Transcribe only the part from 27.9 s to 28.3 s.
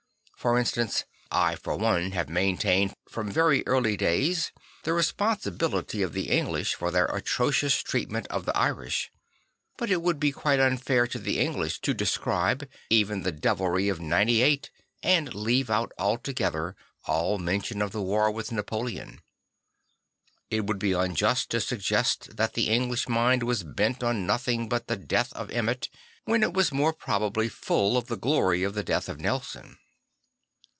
of the